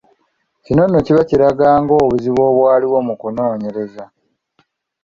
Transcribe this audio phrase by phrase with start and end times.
[0.65, 4.03] Kino nno kiba kiraga nga obuzibu bwaliwo mu kunoonyereza.